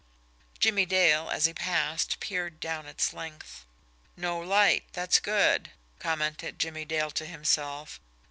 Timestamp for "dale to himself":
6.85-7.99